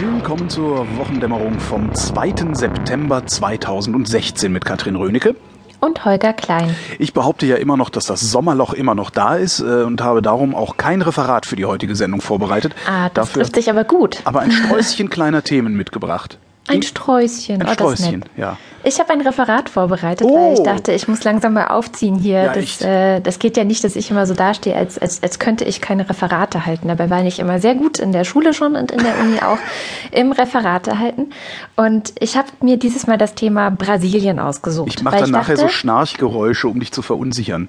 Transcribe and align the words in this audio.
Willkommen 0.00 0.48
zur 0.48 0.86
Wochendämmerung 0.96 1.60
vom 1.60 1.94
2. 1.94 2.54
September 2.54 3.26
2016 3.26 4.50
mit 4.50 4.64
Katrin 4.64 4.96
Rönecke. 4.96 5.36
Und 5.78 6.06
Holger 6.06 6.32
Klein. 6.32 6.74
Ich 6.98 7.12
behaupte 7.12 7.44
ja 7.44 7.56
immer 7.56 7.76
noch, 7.76 7.90
dass 7.90 8.06
das 8.06 8.22
Sommerloch 8.22 8.72
immer 8.72 8.94
noch 8.94 9.10
da 9.10 9.34
ist 9.34 9.60
äh, 9.60 9.82
und 9.82 10.00
habe 10.00 10.22
darum 10.22 10.54
auch 10.54 10.78
kein 10.78 11.02
Referat 11.02 11.44
für 11.44 11.56
die 11.56 11.66
heutige 11.66 11.94
Sendung 11.96 12.22
vorbereitet. 12.22 12.74
Ah, 12.88 13.10
das 13.10 13.28
Dafür 13.28 13.42
trifft 13.42 13.56
sich 13.56 13.68
aber 13.68 13.84
gut. 13.84 14.22
Aber 14.24 14.40
ein 14.40 14.50
Sträußchen 14.52 15.10
kleiner 15.10 15.44
Themen 15.44 15.76
mitgebracht. 15.76 16.38
Ein 16.70 16.82
Sträußchen. 16.82 17.62
Ein 17.62 17.68
oh, 17.68 17.72
Sträußchen, 17.72 18.24
ja. 18.36 18.56
Ich 18.82 18.98
habe 18.98 19.12
ein 19.12 19.20
Referat 19.20 19.68
vorbereitet, 19.68 20.26
oh. 20.28 20.34
weil 20.34 20.54
ich 20.54 20.62
dachte, 20.62 20.92
ich 20.92 21.06
muss 21.06 21.22
langsam 21.22 21.52
mal 21.52 21.66
aufziehen 21.66 22.16
hier. 22.16 22.44
Ja, 22.44 22.52
das, 22.52 22.80
äh, 22.80 23.20
das 23.20 23.38
geht 23.38 23.56
ja 23.56 23.64
nicht, 23.64 23.84
dass 23.84 23.94
ich 23.94 24.10
immer 24.10 24.26
so 24.26 24.34
dastehe, 24.34 24.74
als, 24.74 24.98
als, 24.98 25.22
als 25.22 25.38
könnte 25.38 25.64
ich 25.64 25.80
keine 25.80 26.08
Referate 26.08 26.64
halten. 26.64 26.88
Dabei 26.88 27.10
war 27.10 27.22
ich 27.24 27.38
immer 27.38 27.60
sehr 27.60 27.74
gut 27.74 27.98
in 27.98 28.12
der 28.12 28.24
Schule 28.24 28.54
schon 28.54 28.76
und 28.76 28.90
in 28.90 29.02
der 29.02 29.18
Uni 29.20 29.38
auch 29.40 29.58
im 30.12 30.32
Referate 30.32 30.98
halten. 30.98 31.30
Und 31.76 32.14
ich 32.20 32.36
habe 32.36 32.48
mir 32.62 32.78
dieses 32.78 33.06
Mal 33.06 33.18
das 33.18 33.34
Thema 33.34 33.70
Brasilien 33.70 34.38
ausgesucht. 34.38 34.94
Ich 34.94 35.02
mache 35.02 35.18
dann 35.18 35.30
nachher 35.30 35.56
dachte, 35.56 35.68
so 35.68 35.68
Schnarchgeräusche, 35.68 36.68
um 36.68 36.80
dich 36.80 36.92
zu 36.92 37.02
verunsichern. 37.02 37.68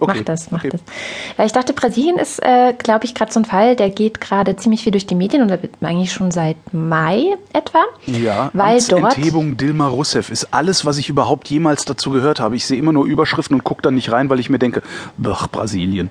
Okay. 0.00 0.18
Mach 0.18 0.24
das, 0.24 0.50
mach 0.50 0.60
okay. 0.60 0.70
das. 0.70 0.80
Ja, 1.36 1.44
ich 1.44 1.52
dachte, 1.52 1.72
Brasilien 1.72 2.18
ist, 2.18 2.42
äh, 2.42 2.72
glaube 2.72 3.04
ich, 3.04 3.14
gerade 3.14 3.32
so 3.32 3.40
ein 3.40 3.44
Fall, 3.44 3.76
der 3.76 3.90
geht 3.90 4.20
gerade 4.20 4.56
ziemlich 4.56 4.82
viel 4.82 4.92
durch 4.92 5.06
die 5.06 5.14
Medien 5.14 5.42
und 5.42 5.52
eigentlich 5.82 6.12
schon 6.12 6.30
seit 6.30 6.56
Mai 6.72 7.36
etwa. 7.52 7.84
Ja, 8.06 8.50
weil 8.54 8.80
dort 8.88 9.16
Enthebung 9.16 9.56
Dilma 9.56 9.88
Rousseff 9.88 10.30
ist 10.30 10.52
alles, 10.52 10.86
was 10.86 10.98
ich 10.98 11.08
überhaupt 11.08 11.48
jemals 11.48 11.84
dazu 11.84 12.10
gehört 12.10 12.40
habe. 12.40 12.56
Ich 12.56 12.66
sehe 12.66 12.78
immer 12.78 12.92
nur 12.92 13.04
Überschriften 13.04 13.56
und 13.56 13.64
gucke 13.64 13.82
da 13.82 13.90
nicht 13.90 14.10
rein, 14.10 14.30
weil 14.30 14.40
ich 14.40 14.48
mir 14.48 14.58
denke, 14.58 14.82
ach, 15.24 15.48
Brasilien. 15.48 16.10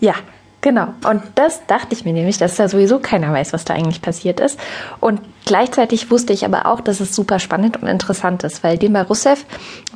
Ja, 0.00 0.14
Genau. 0.62 0.94
Und 1.10 1.22
das 1.34 1.66
dachte 1.66 1.88
ich 1.92 2.04
mir 2.04 2.12
nämlich, 2.12 2.38
dass 2.38 2.54
da 2.54 2.68
sowieso 2.68 3.00
keiner 3.00 3.32
weiß, 3.32 3.52
was 3.52 3.64
da 3.64 3.74
eigentlich 3.74 4.00
passiert 4.00 4.38
ist. 4.38 4.60
Und 5.00 5.20
gleichzeitig 5.44 6.08
wusste 6.12 6.32
ich 6.32 6.44
aber 6.44 6.66
auch, 6.66 6.80
dass 6.80 7.00
es 7.00 7.16
super 7.16 7.40
spannend 7.40 7.82
und 7.82 7.88
interessant 7.88 8.44
ist, 8.44 8.62
weil 8.62 8.78
Dilma 8.78 9.02
Rousseff 9.02 9.44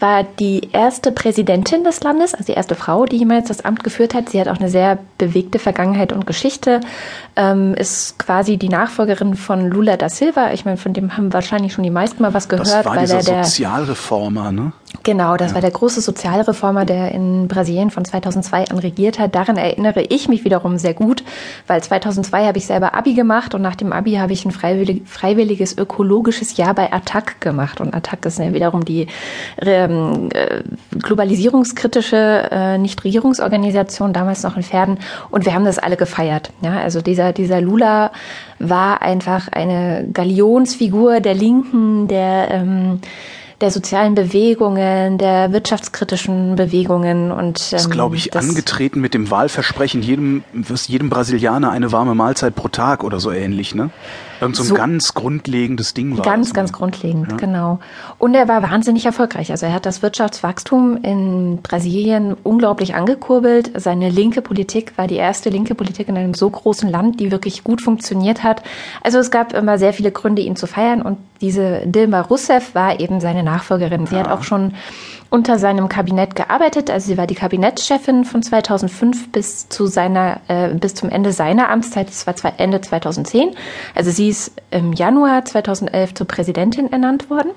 war 0.01 0.25
die 0.25 0.69
erste 0.73 1.13
Präsidentin 1.13 1.85
des 1.85 2.03
Landes, 2.03 2.35
also 2.35 2.47
die 2.47 2.57
erste 2.57 2.75
Frau, 2.75 3.07
die 3.07 3.17
jemals 3.17 3.47
das 3.47 3.65
Amt 3.65 3.85
geführt 3.85 4.13
hat. 4.13 4.31
Sie 4.31 4.41
hat 4.41 4.49
auch 4.49 4.59
eine 4.59 4.69
sehr 4.69 4.99
bewegte 5.19 5.61
Vergangenheit 5.61 6.13
und 6.13 6.27
Geschichte, 6.27 6.81
ähm, 7.37 7.75
ist 7.75 8.19
quasi 8.19 8.57
die 8.57 8.69
Nachfolgerin 8.69 9.37
von 9.37 9.71
Lula 9.71 9.97
da 9.97 10.09
Silva. 10.09 10.53
Ich 10.53 10.65
meine, 10.65 10.79
von 10.79 10.93
dem 10.93 11.17
haben 11.17 11.33
wahrscheinlich 11.33 11.75
schon 11.75 11.85
die 11.85 11.91
meisten 11.91 12.21
mal 12.21 12.35
was 12.35 12.49
gehört. 12.49 12.67
Das 12.67 12.85
war 12.85 12.97
weil 12.97 13.03
dieser 13.03 13.23
der, 13.23 13.45
Sozialreformer, 13.45 14.51
ne? 14.51 14.73
Genau, 15.03 15.37
das 15.37 15.51
ja. 15.51 15.55
war 15.55 15.61
der 15.61 15.71
große 15.71 16.01
Sozialreformer, 16.01 16.85
der 16.85 17.13
in 17.13 17.49
Brasilien 17.49 17.91
von 17.91 18.05
2002 18.05 18.71
an 18.71 18.79
regiert 18.79 19.19
hat. 19.19 19.35
Daran 19.35 19.57
erinnere 19.57 20.03
ich 20.03 20.29
mich 20.29 20.45
wiederum 20.45 20.79
sehr 20.79 20.95
gut, 20.95 21.25
weil 21.67 21.83
2002 21.83 22.47
habe 22.47 22.59
ich 22.59 22.67
selber 22.67 22.95
Abi 22.95 23.15
gemacht 23.15 23.55
und 23.55 23.63
nach 23.63 23.77
dem 23.77 23.93
Abi 23.93 24.15
habe 24.15 24.33
ich 24.33 24.45
ein 24.45 24.51
freiwillig, 24.51 25.03
freiwilliges 25.07 25.77
ökologisches 25.77 26.57
Jahr 26.57 26.75
bei 26.75 26.93
ATTAC 26.93 27.41
gemacht. 27.41 27.81
Und 27.81 27.95
ATTAC 27.95 28.27
ist 28.27 28.39
ja 28.39 28.53
wiederum 28.53 28.85
die 28.85 29.07
ähm, 29.61 30.29
äh, 30.33 30.63
globalisierungskritische 30.99 32.49
äh, 32.51 32.79
Nichtregierungsorganisation, 32.79 34.13
damals 34.13 34.43
noch 34.43 34.57
in 34.57 34.63
Pferden. 34.63 34.99
Und 35.31 35.45
wir 35.45 35.55
haben 35.55 35.65
das 35.65 35.79
alle 35.79 35.97
gefeiert. 35.97 36.51
Ja, 36.63 36.79
also 36.79 37.01
dieser, 37.01 37.33
dieser 37.33 37.61
Lula 37.61 38.13
war 38.59 39.03
einfach 39.03 39.49
eine 39.49 40.07
Galionsfigur 40.13 41.21
der 41.21 41.35
Linken, 41.35 42.09
der 42.09 42.51
ähm, 42.51 43.01
der 43.61 43.71
sozialen 43.71 44.15
Bewegungen, 44.15 45.17
der 45.17 45.53
wirtschaftskritischen 45.53 46.57
Bewegungen 46.57 47.33
und 47.33 47.73
ähm, 47.73 47.77
ist, 47.77 47.91
glaube 47.91 48.17
ich, 48.17 48.37
angetreten 48.37 49.01
mit 49.01 49.15
dem 49.15 49.31
Wahlversprechen, 49.31 50.03
jedem, 50.03 50.45
jedem 50.87 51.09
Brasilianer 51.09 51.71
eine 51.71 51.91
warme 51.91 52.15
Mahlzeit 52.15 52.55
pro 52.55 52.69
Tag 52.69 53.03
oder 53.03 53.19
so 53.19 53.31
ähnlich, 53.31 53.75
ne? 53.75 53.91
Irgend 54.41 54.57
so 54.57 54.63
ein 54.65 54.69
so 54.69 54.75
ganz 54.75 55.15
grundlegendes 55.15 55.95
Ding 55.95 56.19
war. 56.19 56.25
Ganz, 56.25 56.53
ganz 56.53 56.73
grundlegend, 56.73 57.31
ja. 57.31 57.37
genau. 57.39 57.79
Und 58.19 58.35
er 58.35 58.49
war 58.49 58.63
wahnsinnig 58.63 59.07
erfolgreich. 59.07 59.51
Also 59.51 59.65
er 59.65 59.73
hat 59.73 59.87
das 59.87 60.03
Wirtschaftswachstum 60.03 60.99
in 61.03 61.61
Brasilien 61.63 62.37
unglaublich 62.43 62.95
angekurbelt. 62.95 63.71
Seine 63.77 64.11
linke 64.11 64.43
Politik 64.43 64.99
war 64.99 65.07
die 65.07 65.17
erste 65.17 65.49
linke 65.49 65.75
Politik 65.75 66.09
in 66.09 66.19
einem 66.19 66.35
so 66.35 66.51
großen 66.51 66.91
Land, 66.91 67.19
die 67.19 67.31
wirklich 67.31 67.65
gut 67.65 67.81
funktioniert 67.81 68.43
hat. 68.43 68.63
Also 69.03 69.19
es 69.19 69.31
gab 69.31 69.55
immer 69.55 69.79
sehr 69.79 69.95
viele 69.95 70.13
Gründe, 70.13 70.43
ihn 70.43 70.57
zu 70.57 70.67
feiern. 70.67 71.01
Und 71.01 71.17
diese 71.41 71.83
Dilma 71.87 72.23
Rousseff 72.23 72.75
war 72.75 73.01
eben 73.01 73.21
seine 73.21 73.43
Nachfolgerin. 73.43 74.07
Sie 74.07 74.15
ja. 74.15 74.23
hat 74.23 74.31
auch 74.31 74.43
schon 74.43 74.75
unter 75.29 75.59
seinem 75.59 75.89
Kabinett 75.89 76.35
gearbeitet. 76.35 76.91
Also 76.91 77.09
sie 77.09 77.19
war 77.19 77.27
die 77.27 77.35
Kabinettschefin 77.35 78.25
von 78.25 78.43
2005 78.43 79.33
bis 79.33 79.69
zu 79.69 79.87
seiner 79.87 80.41
äh, 80.49 80.69
bis 80.75 80.95
zum 80.95 81.11
Ende 81.11 81.33
seiner 81.33 81.71
Amtszeit. 81.71 82.09
Das 82.09 82.27
war 82.27 82.53
Ende 82.59 82.81
2010. 82.81 83.51
Also 83.95 84.11
sie 84.11 84.29
ist 84.29 84.53
im 84.71 84.93
Januar 84.93 85.45
2011 85.45 86.15
zur 86.15 86.27
Präsidentin 86.27 86.91
ernannt 86.93 87.29
worden. 87.29 87.51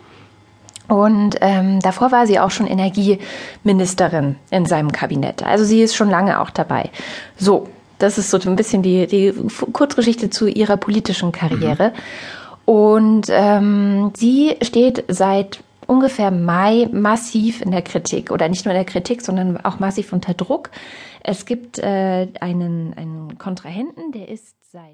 Und 0.88 1.38
ähm, 1.42 1.80
davor 1.82 2.12
war 2.12 2.26
sie 2.26 2.40
auch 2.40 2.50
schon 2.50 2.66
Energieministerin 2.66 4.38
in 4.50 4.66
seinem 4.66 4.92
Kabinett. 4.92 5.44
Also 5.44 5.64
sie 5.64 5.84
ist 5.84 5.96
schon 5.96 6.10
lange 6.10 6.42
auch 6.42 6.50
dabei. 6.50 6.90
So, 7.38 7.70
das 8.00 8.18
ist 8.18 8.32
so 8.32 8.40
ein 8.40 8.56
bisschen 8.56 8.82
die, 8.82 9.06
die 9.06 9.34
Kurzgeschichte 9.72 10.32
zu 10.32 10.48
ihrer 10.48 10.78
politischen 10.78 11.32
Karriere. 11.32 11.90
Mhm. 11.90 12.39
Und 12.70 13.30
ähm, 13.32 14.12
sie 14.16 14.56
steht 14.62 15.04
seit 15.08 15.64
ungefähr 15.88 16.30
Mai 16.30 16.88
massiv 16.92 17.64
in 17.64 17.72
der 17.72 17.82
Kritik 17.82 18.30
oder 18.30 18.48
nicht 18.48 18.64
nur 18.64 18.76
in 18.76 18.78
der 18.78 18.86
Kritik, 18.86 19.24
sondern 19.24 19.58
auch 19.66 19.80
massiv 19.80 20.14
unter 20.14 20.36
Druck. 20.36 20.70
Es 21.24 21.48
gibt 21.48 21.80
äh, 21.80 22.28
einen, 22.40 22.94
einen 22.96 23.40
Kontrahenten, 23.40 24.12
der 24.12 24.30
ist 24.30 24.56
seit 24.72 24.84